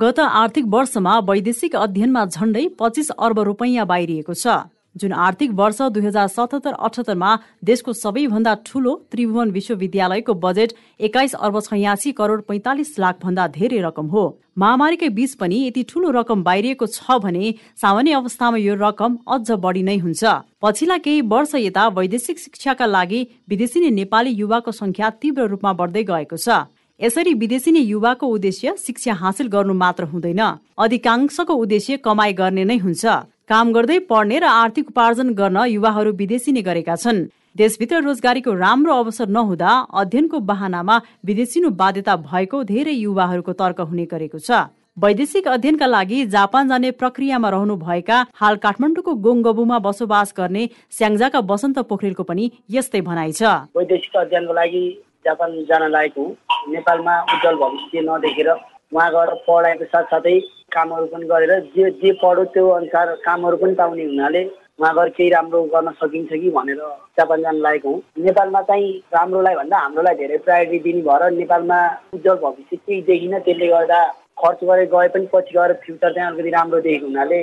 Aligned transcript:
गत 0.00 0.18
आर्थिक 0.20 0.64
वर्षमा 0.66 1.18
वैदेशिक 1.20 1.74
अध्ययनमा 1.76 2.24
झण्डै 2.26 2.66
पच्चिस 2.78 3.10
अर्ब 3.18 3.38
रुपैयाँ 3.48 3.84
बाहिरिएको 3.86 4.34
छ। 4.34 4.54
जुन 4.96 5.12
आर्थिक 5.14 5.50
वर्ष 5.52 5.80
दुई 5.92 6.02
हजार 6.02 6.28
सतहत्तर 6.28 6.72
अठहत्तरमा 6.80 7.30
देशको 7.64 7.92
सबैभन्दा 7.94 8.54
ठूलो 8.66 8.94
त्रिभुवन 9.10 9.50
विश्वविद्यालयको 9.50 10.34
बजेट 10.36 10.72
एक्काइस 11.00 11.34
अर्ब 11.36 11.60
छयासी 11.60 12.12
करोड 12.12 12.42
पैंतालिस 12.48 12.98
लाख 12.98 13.20
भन्दा 13.22 13.46
धेरै 13.50 13.80
रकम 13.82 14.06
हो। 14.08 14.24
महामारीकै 14.58 15.08
बीच 15.12 15.34
पनि 15.36 15.60
यति 15.66 15.82
ठूलो 15.92 16.10
रकम 16.18 16.42
बाहिरिएको 16.42 16.86
छ 16.88 17.20
भने 17.20 17.54
सामान्य 17.76 18.16
अवस्थामा 18.22 18.56
यो 18.58 18.80
रकम 18.80 19.18
अझ 19.28 19.60
बढी 19.60 19.82
नै 19.84 19.96
हुन्छ। 19.98 20.24
पछिल्ला 20.62 20.98
केही 21.04 21.20
वर्ष 21.28 21.54
यता 21.60 21.88
वैदेशिक 21.92 22.38
शिक्षाका 22.40 22.86
लागि 22.88 23.26
विदेशी 23.48 23.90
नेपाली 23.92 24.36
युवाको 24.42 24.72
संख्या 24.74 25.10
तीव्र 25.20 25.48
रूपमा 25.48 25.72
बढ्दै 25.76 26.02
गएको 26.08 26.36
छ। 26.38 26.64
यसरी 27.00 27.32
विदेशी 27.34 27.70
युवाको 27.70 28.26
उद्देश्य 28.28 28.74
शिक्षा 28.78 29.12
हासिल 29.14 29.46
गर्नु 29.48 29.74
मात्र 29.74 30.04
हुँदैन। 30.04 30.40
अधिकांशको 30.78 31.54
उद्देश्य 31.54 31.96
कमाई 32.04 32.32
गर्ने 32.32 32.64
नै 32.64 32.76
हुन्छ। 32.76 33.04
काम 33.48 33.72
गर्दै 33.72 33.98
पढ्ने 34.04 34.38
र 34.38 34.44
आर्थिक 34.44 34.88
उपार्जन 34.88 35.32
गर्न 35.32 35.64
युवाहरू 35.66 36.12
विदेशी 36.12 36.52
नै 36.52 36.62
गरेका 36.62 36.96
छन्। 36.96 37.24
देशभित्र 37.56 38.00
रोजगारीको 38.04 38.52
राम्रो 38.54 38.92
अवसर 38.94 39.28
नहुँदा 39.28 39.70
अध्ययनको 39.96 40.40
बाहनामा 40.44 40.96
विदेशिनु 41.24 41.70
बाध्यता 41.72 42.16
भएको 42.20 42.62
धेरै 42.68 42.92
युवाहरूको 42.92 43.52
तर्क 43.56 43.80
हुने 43.80 44.04
गरेको 44.04 44.38
छ। 44.38 44.68
वैदेशिक 45.00 45.48
अध्ययनका 45.48 45.86
लागि 45.88 46.24
जापान 46.28 46.68
जाने 46.68 46.90
प्रक्रियामा 47.00 47.48
रहनु 47.48 47.76
भएका 47.80 48.16
हाल 48.36 48.56
काठमाडौँको 48.60 49.12
गोङगबुमा 49.24 49.78
बसोबास 49.80 50.34
गर्ने 50.36 50.68
स्याङ्जाका 50.92 51.40
बसन्त 51.48 51.78
पोखरेलको 51.88 52.22
पनि 52.28 52.50
यस्तै 52.70 53.00
भनाइ 53.00 53.32
छ। 53.32 53.42
वैदेशिक 53.72 54.16
अध्ययनको 54.20 54.52
लागि 54.52 54.84
जापान 55.24 55.50
जान 55.68 55.82
लागेको 55.90 56.24
नेपालमा 56.68 57.14
उज्जवल 57.34 57.56
भविष्य 57.62 58.00
नदेखेर 58.08 58.50
उहाँ 58.50 59.10
गएर 59.10 59.34
पढाइको 59.46 59.84
साथसाथै 59.84 60.38
कामहरू 60.72 61.06
पनि 61.12 61.26
गरेर 61.26 61.52
जे 61.76 61.90
जे 62.00 62.12
पढो 62.22 62.44
त्यो 62.54 62.68
अनुसार 62.70 63.14
कामहरू 63.24 63.56
पनि 63.56 63.74
पाउने 63.74 64.04
हुनाले 64.04 64.42
उहाँ 64.80 64.94
गएर 64.94 65.08
केही 65.16 65.28
राम्रो 65.30 65.62
गर्न 65.74 65.90
सकिन्छ 66.00 66.30
कि 66.32 66.50
भनेर 66.50 66.80
जापान 67.18 67.42
जान 67.42 67.56
लागेको 67.60 67.90
हुँ। 67.90 68.24
नेपालमा 68.24 68.62
चाहिँ 68.62 68.88
राम्रोलाई 69.14 69.54
भन्दा 69.54 69.78
हाम्रोलाई 69.78 70.14
धेरै 70.14 70.38
प्रायोरिटी 70.46 70.78
दिने 70.84 71.02
भएर 71.02 71.30
नेपालमा 71.36 71.78
उज्जवल 72.14 72.38
भविष्य 72.44 72.76
केही 72.76 73.00
देखिन। 73.02 73.38
त्यसले 73.38 73.66
गर्दा 73.66 74.00
खर्च 74.40 74.58
गरे 74.64 74.84
गए 74.86 75.08
पनि 75.08 75.26
पछि 75.32 75.52
गएर 75.54 75.72
फ्युचर 75.82 76.12
चाहिँ 76.12 76.28
अलिकति 76.28 76.50
राम्रो 76.50 76.80
देखेको 76.80 77.06
हुनाले 77.06 77.38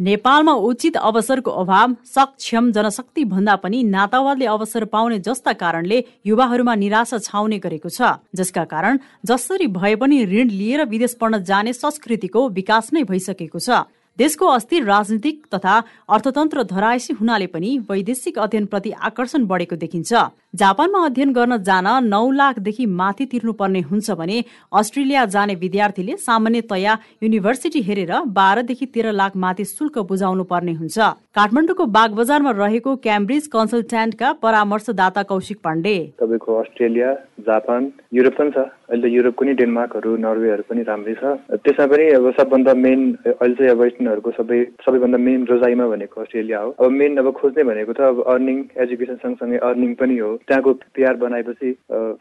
नेपालमा 0.00 0.52
उचित 0.68 0.96
अवसरको 0.98 1.50
अभाव 1.62 1.96
सक्षम 2.08 2.70
जनशक्ति 2.72 3.24
भन्दा 3.26 3.56
पनि 3.62 3.82
नातावादले 3.86 4.46
अवसर 4.48 4.84
पाउने 4.92 5.18
जस्ता 5.20 5.52
कारणले 5.62 6.02
युवाहरूमा 6.26 6.74
निराशा 6.74 7.18
छाउने 7.20 7.58
गरेको 7.58 7.88
छ। 7.88 8.12
जसका 8.34 8.64
कारण 8.66 8.98
जसरी 9.26 9.66
भए 9.70 9.94
पनि 9.96 10.24
ऋण 10.26 10.48
लिएर 10.50 10.84
विदेश 10.86 11.16
पढ्न 11.20 11.42
जाने 11.44 11.72
संस्कृतिको 11.74 12.48
विकास 12.50 12.92
नै 12.92 13.02
भइसकेको 13.04 13.58
छ। 13.58 13.84
देशको 14.18 14.46
अस्थिर 14.48 14.84
राजनीतिक 14.84 15.44
तथा 15.54 15.74
अर्थतन्त्र 16.08 16.62
धरायसी 16.68 17.12
हुनाले 17.14 17.46
पनि 17.48 17.70
वैदेशिक 17.90 18.38
अध्ययन 18.38 18.66
प्रति 18.66 18.90
आकर्षण 19.02 19.46
बढेको 19.46 19.76
देखिन्छ। 19.76 20.12
जापानमा 20.54 21.04
अध्ययन 21.06 21.32
गर्न 21.32 21.56
जान 21.64 21.86
नौ 22.04 22.30
लाखदेखि 22.30 22.86
माथि 22.86 23.26
तिर्नुपर्ने 23.26 23.80
हुन्छ 23.82 24.10
भने 24.12 24.42
अस्ट्रेलिया 24.72 25.24
जाने 25.26 25.54
विद्यार्थीले 25.54 26.16
सामान्यतया 26.18 26.96
युनिभर्सिटी 27.22 27.80
हेरेर 27.82 28.12
बाह्रदेखि 28.30 28.86
तेह्र 28.86 29.12
लाख 29.12 29.36
माथि 29.44 29.64
शुल्क 29.64 29.98
बुझाउनु 30.10 30.44
पर्ने 30.44 30.72
हुन्छ। 30.72 30.98
काठमाडौँको 31.32 31.86
बाग 31.88 32.12
बजारमा 32.14 32.50
रहेको 32.52 32.96
क्याम्ब्रिज 32.98 33.46
कन्सल्ट्यान्टका 33.48 34.32
परामर्शदाता 34.42 35.22
कौशिक 35.24 35.58
पाण्डे। 35.64 35.96
तपाईँको 36.20 36.60
अस्ट्रेलिया 36.60 37.12
जापान 37.48 37.90
युरोप 38.14 38.34
पनि 38.36 38.50
छ। 38.50 38.68
अहिले 38.92 39.08
त 39.08 39.12
युरोपको 39.12 39.44
नि 39.44 39.52
डेनमार्कहरू 39.56 40.16
नर्वेहरू 40.20 40.62
पनि 40.68 40.82
राम्रै 40.84 41.14
छ। 41.16 41.24
त्यसमा 41.64 41.86
पनि 41.88 42.04
अब 42.12 42.28
सबभन्दा 42.36 42.74
मेन 42.76 43.00
अहिले 43.40 43.54
चाहिँ 43.56 43.72
अब 44.12 44.30
सबै 44.36 44.60
सबैभन्दा 44.84 45.18
मेन 45.18 45.46
रोजाइमा 45.48 45.86
भनेको 45.88 46.20
अस्ट्रेलिया 46.20 46.58
हो। 46.60 46.70
अब 46.76 46.90
मेन 47.00 47.16
अब 47.24 47.32
खोज्ने 47.40 47.64
भनेको 47.64 47.92
त 47.96 48.00
अब 48.12 48.22
अर्निङ 48.28 48.58
एजुकेसन 48.84 49.16
सँगसँगै 49.24 49.58
अर्निङ 49.64 49.94
पनि 49.96 50.18
हो। 50.20 50.30
त्यहाँको 50.48 50.72
पिआर 50.94 51.16
बनाएपछि 51.16 51.70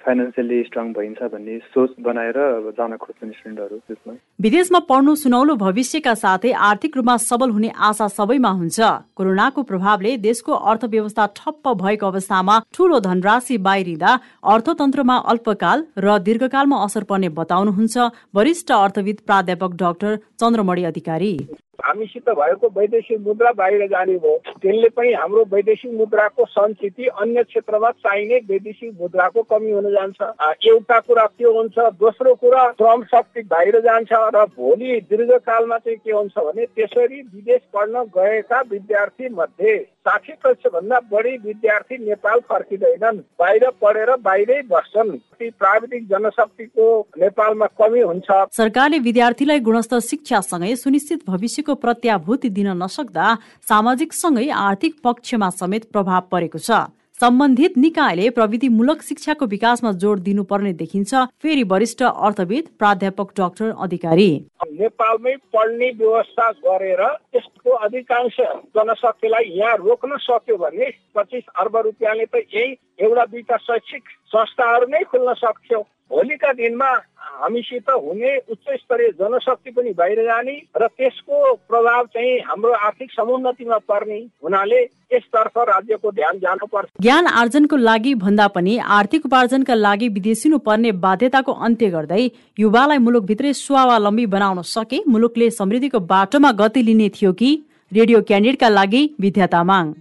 फाइनेन्सियली 0.04 0.62
स्ट्रङ 0.64 0.92
भइन्छ 0.94 1.20
भन्ने 1.34 1.58
सोच 1.74 1.92
बनाएर 2.02 2.38
जान 2.78 2.96
खोज्छन् 2.98 3.32
स्टुडेन्टहरू 3.32 3.78
त्यसमा। 3.88 4.14
विदेशमा 4.40 4.80
पढ्नु 4.90 5.16
सुनौलो 5.16 5.56
भविष्यका 5.56 6.14
साथै 6.16 6.52
आर्थिक 6.70 6.98
रूपमा 6.98 7.16
सबल 7.20 7.50
हुने 7.50 7.70
आशा 7.90 8.08
सबैमा 8.10 8.52
हुन्छ। 8.60 8.80
कोरोनाको 9.18 9.64
प्रभावले 9.64 10.12
देशको 10.20 10.52
अर्थव्यवस्था 10.72 11.26
ठप्प 11.38 11.68
भएको 11.82 12.08
अवस्थामा 12.08 12.60
ठूलो 12.74 13.00
धनराशि 13.02 13.58
बाहिरिँदा 13.68 14.12
अर्थतन्त्रमा 14.46 15.18
अल्पकाल 15.32 15.86
र 15.98 16.18
दीर्घकालमा 16.28 16.84
असर 16.86 17.04
पर्ने 17.10 17.30
बताउनुहुन्छ 17.40 17.98
वरिष्ठ 18.36 18.72
अर्थविद 18.74 19.18
प्राध्यापक 19.28 19.72
डाक्टर 19.78 20.16
चन्द्रमणि 20.42 20.84
अधिकारी। 20.86 21.34
हामीसित 21.80 22.30
भएको 22.30 22.68
वैदेशिक 22.76 23.20
मुद्रा 23.28 23.52
बाहिर 23.58 23.86
जाने 23.88 24.16
भयो 24.16 24.38
त्यसले 24.62 24.90
पनि 24.90 25.14
हाम्रो 25.14 25.44
वैदेशिक 25.52 25.92
मुद्राको 26.00 26.46
सञ्चिति 26.46 27.06
अन्य 27.22 27.44
क्षेत्रमा 27.44 27.90
चाहिने 28.04 28.38
वैदेशिक 28.50 28.92
मुद्राको 29.02 29.42
कमी 29.52 29.72
हुन 29.72 29.90
जान्छ। 29.92 30.22
एउटा 30.68 31.00
कुरा 31.00 31.26
त्यो 31.38 31.54
हुन्छ 31.54 31.78
दोस्रो 32.02 32.34
कुरा 32.44 32.68
श्रम 32.74 33.04
शक्ति 33.14 33.42
बाहिर 33.54 33.80
जान्छ 33.88 34.12
र 34.36 34.46
भोलि 34.52 35.00
दीर्घकालमा 35.10 35.78
चाहिँ 35.78 35.98
के 35.98 36.12
हुन्छ 36.12 36.38
भने 36.38 36.66
त्यसरी 36.76 37.22
विदेश 37.24 37.62
पढ्न 37.74 38.04
गएका 38.18 38.62
विद्यार्थी 38.72 39.30
मध्ये 39.32 39.78
साठी 40.02 40.34
प्रतिशत 40.34 40.72
भन्दा 40.74 41.00
बढी 41.12 41.36
विद्यार्थी 41.40 41.98
नेपाल 42.06 42.40
फर्किँदैनन् 42.50 43.18
बाहिर 43.40 43.70
पढेर 43.82 44.16
बाहिरै 44.22 44.62
बस्छन्। 44.72 45.18
प्राविधिक 45.42 46.08
जनशक्तिको 46.08 46.86
नेपालमा 47.18 47.66
कमी 47.80 48.02
हुन्छ। 48.02 48.30
सरकारले 48.54 48.98
विद्यार्थीलाई 49.00 49.60
गुणस्तर 49.60 50.00
शिक्षासँगै 50.00 50.76
सुनिश्चित 50.76 51.20
भविष्यको 51.62 51.76
प्रत्याभूति 51.78 52.50
दिन 52.50 52.68
नसक्दा 52.78 53.38
सामाजिक 53.68 54.14
सँगै 54.14 54.50
आर्थिक 54.50 54.96
पक्षमा 55.04 55.50
समेत 55.52 55.84
प्रभाव 55.92 56.22
परेको 56.32 56.58
छ। 56.60 56.90
सम्बन्धित 57.20 57.78
निकायले 57.78 58.30
प्रविधिमूलक 58.34 59.02
शिक्षाको 59.04 59.46
विकासमा 59.46 59.92
जोड 59.94 60.20
दिनुपर्ने 60.22 60.74
देखिन्छ। 60.74 61.14
फेरि 61.38 61.64
वरिष्ठ 61.64 62.02
अर्थविद 62.04 62.70
प्राध्यापक 62.80 63.28
डाक्टर 63.38 63.70
अधिकारी। 63.78 64.30
नेपालमै 64.74 65.36
पढ्ने 65.54 65.90
व्यवस्था 66.02 66.50
गरेर 66.66 67.02
यसको 67.36 67.72
अधिकांश 67.80 68.38
जनशक्तिलाई 68.74 69.46
यहाँ 69.54 69.78
रोक्न 69.78 70.18
सक्यो 70.20 70.58
भने 70.58 70.90
पच्चिस 71.14 71.44
अर्ब 71.62 71.78
रुपियाँले 71.78 72.26
त 72.26 72.42
यही 72.50 72.74
एउटा 73.06 73.26
दुईटा 73.26 73.58
शैक्षिक 73.60 74.04
संस्थाहरू 74.34 74.86
नै 74.90 75.04
खुल्न 75.06 75.34
सक्थ्यो। 75.38 75.80
भोलिका 76.12 76.52
दिनमा 76.54 76.92
हामीसित 77.42 77.90
हुने 77.92 78.36
उच्च 78.52 78.66
स्तरीय 78.78 79.10
जनशक्ति 79.20 79.72
पनि 79.72 79.92
बाहिर 79.98 80.24
जाने 80.26 80.56
र 80.78 80.88
त्यसको 80.88 81.54
प्रभाव 81.70 82.06
चाहिँ 82.14 82.38
हाम्रो 82.48 82.72
आर्थिक 82.88 83.12
समुन्नतिमा 83.12 83.78
पर्ने 83.90 84.20
हुनाले 84.44 84.82
यसतर्फ 85.14 85.58
राज्यको 85.70 86.12
ध्यान 86.12 86.38
जानुपर्छ। 86.40 86.90
ज्ञान 87.02 87.28
आर्जनको 87.28 87.78
लागि 87.78 88.14
भन्दा 88.18 88.48
पनि 88.56 88.78
आर्थिक 88.98 89.26
उपार्जनका 89.26 89.76
लागि 89.76 90.08
विदेशिनु 90.10 90.58
पर्ने 90.68 90.92
बाध्यताको 91.06 91.52
अन्त्य 91.66 91.90
गर्दै 91.90 92.30
युवालाई 92.60 92.98
मुलुकभित्रै 93.08 93.54
स्वावलम्बी 93.56 94.26
बनाउन 94.36 94.62
सके 94.68 95.02
मुलुकले 95.08 95.50
समृद्धिको 95.52 96.00
बाटोमा 96.14 96.52
गति 96.62 96.84
लिने 96.84 97.10
थियो 97.10 97.34
कि? 97.34 97.52
रेडियो 97.92 98.22
क्यान्डिडेटका 98.22 98.70
लागि 98.70 99.00
विद्या 99.20 99.48
तामाङ 99.48 99.92